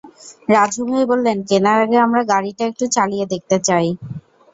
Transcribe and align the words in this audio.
রাজু 0.49 0.81
ভাই 0.89 1.03
বললেন, 1.11 1.37
কেনার 1.49 1.77
আগে 1.85 1.97
আমরা 2.05 2.21
গাড়িটা 2.31 2.63
একটু 2.67 2.85
চালিয়ে 2.95 3.25
দেখতে 3.33 3.57
চাই। 3.67 3.87